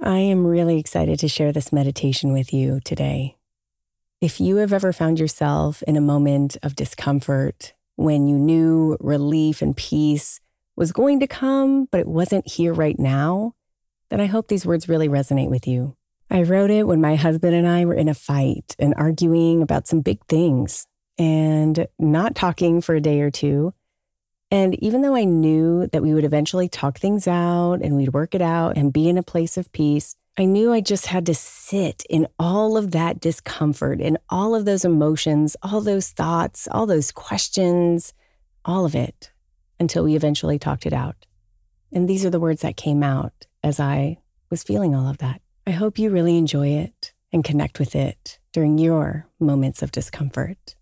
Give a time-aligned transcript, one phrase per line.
[0.00, 3.36] I am really excited to share this meditation with you today.
[4.20, 9.60] If you have ever found yourself in a moment of discomfort when you knew relief
[9.60, 10.40] and peace
[10.76, 13.54] was going to come, but it wasn't here right now,
[14.08, 15.96] then I hope these words really resonate with you.
[16.30, 19.86] I wrote it when my husband and I were in a fight and arguing about
[19.86, 20.86] some big things
[21.18, 23.74] and not talking for a day or two.
[24.52, 28.34] And even though I knew that we would eventually talk things out and we'd work
[28.34, 31.34] it out and be in a place of peace, I knew I just had to
[31.34, 36.84] sit in all of that discomfort and all of those emotions, all those thoughts, all
[36.84, 38.12] those questions,
[38.62, 39.32] all of it
[39.80, 41.24] until we eventually talked it out.
[41.90, 44.18] And these are the words that came out as I
[44.50, 45.40] was feeling all of that.
[45.66, 50.76] I hope you really enjoy it and connect with it during your moments of discomfort.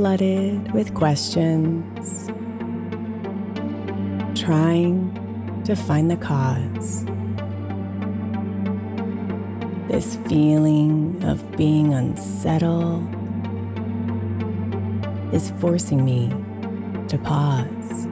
[0.00, 2.28] Flooded with questions,
[4.34, 5.12] trying
[5.66, 7.04] to find the cause.
[9.88, 13.14] This feeling of being unsettled
[15.34, 16.30] is forcing me
[17.08, 18.06] to pause.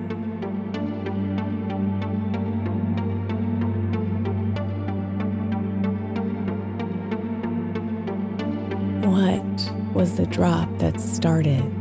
[9.06, 11.77] What was the drop that started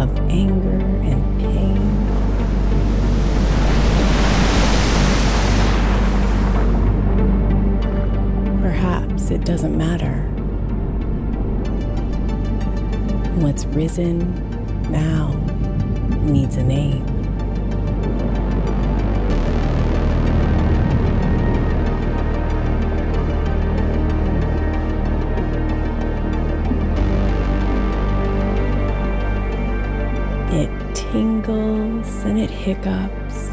[0.00, 1.90] of anger and pain?
[8.62, 10.22] Perhaps it doesn't matter.
[13.42, 14.18] What's risen
[14.90, 15.34] now
[16.22, 17.09] needs a name.
[31.20, 33.50] Tingles and it hiccups.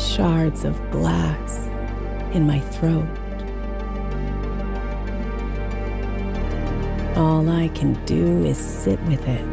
[0.00, 1.66] Shards of glass
[2.32, 3.08] in my throat.
[7.16, 9.44] All I can do is sit with it,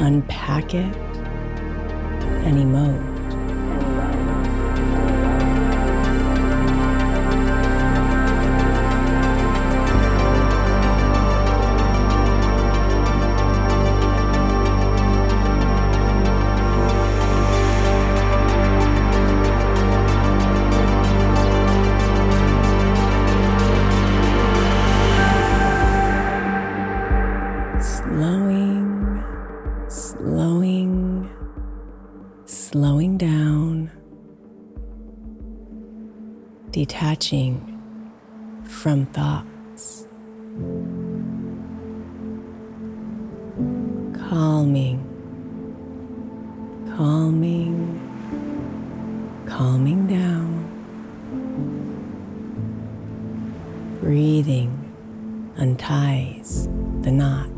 [0.00, 0.96] unpack it,
[2.46, 3.15] and emote.
[33.06, 33.90] Slowing down,
[36.70, 37.60] detaching
[38.64, 40.08] from thoughts,
[44.28, 44.98] calming,
[46.96, 48.00] calming,
[49.46, 50.64] calming down,
[54.00, 54.72] breathing
[55.56, 56.68] unties
[57.02, 57.55] the knot.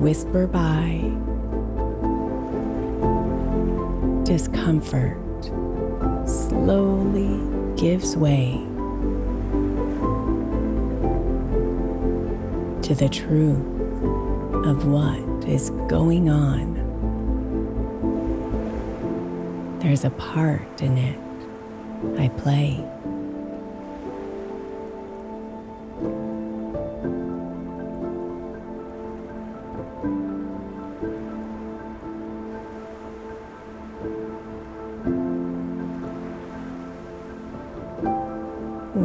[0.00, 1.00] Whisper by.
[4.24, 5.18] Discomfort
[6.26, 7.38] slowly
[7.76, 8.52] gives way
[12.82, 13.66] to the truth
[14.66, 16.78] of what is going on.
[19.80, 21.18] There's a part in it
[22.18, 22.91] I play.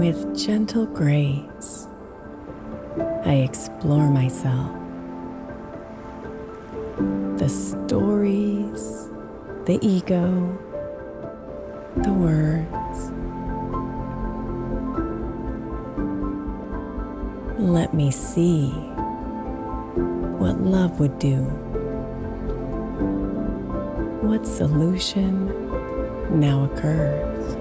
[0.07, 1.85] With gentle grace,
[3.25, 4.71] I explore myself.
[7.37, 9.09] The stories,
[9.65, 10.57] the ego,
[11.97, 13.11] the words.
[17.59, 18.69] Let me see
[20.39, 21.41] what love would do.
[24.23, 25.47] What solution
[26.39, 27.57] now occurs?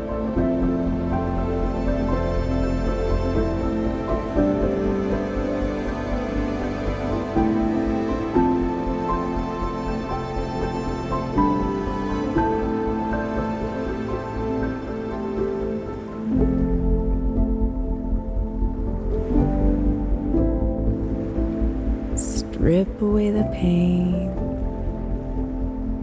[22.66, 24.28] Strip away the pain,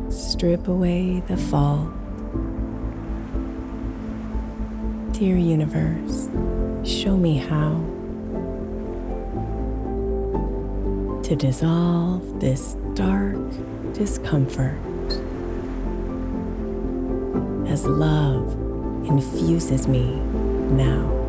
[0.10, 1.90] strip away the fault.
[5.12, 6.30] Dear universe,
[6.86, 7.74] show me how
[11.24, 13.36] to dissolve this dark
[13.92, 14.80] discomfort
[17.68, 18.54] as love
[19.06, 20.16] infuses me
[20.72, 21.24] now.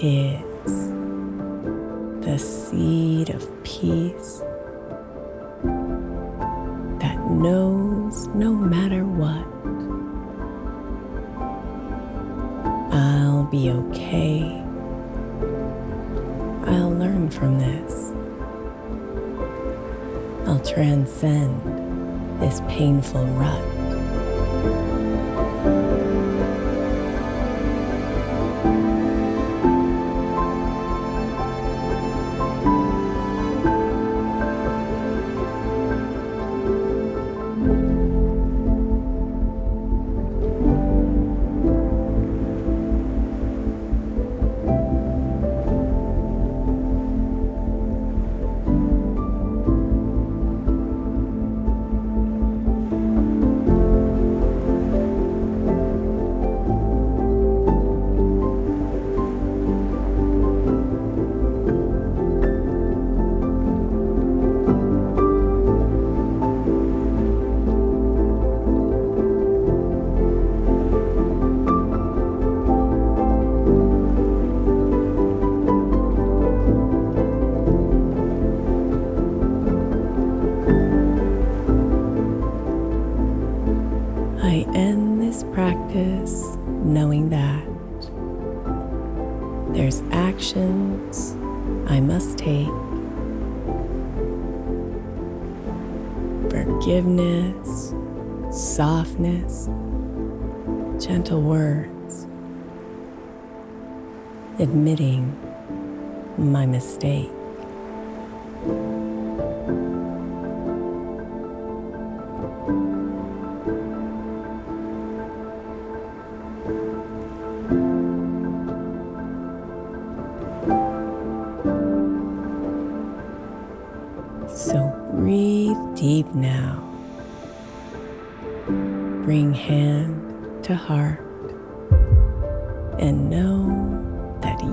[0.00, 0.90] Is,
[2.24, 4.40] the seed of peace
[7.00, 9.46] that knows no matter what,
[12.92, 14.62] I'll be okay.
[16.66, 18.12] I'll learn from this.
[20.48, 21.60] I'll transcend
[22.40, 23.62] this painful rut.
[101.14, 102.26] Gentle words,
[104.58, 105.30] admitting
[106.36, 107.30] my mistake.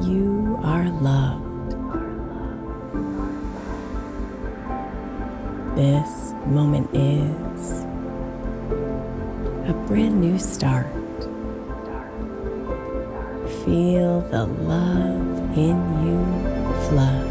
[0.04, 1.72] You are loved.
[5.76, 7.86] This moment is
[9.70, 10.88] a brand new start.
[13.64, 16.20] Feel the love in you
[16.88, 17.31] flood.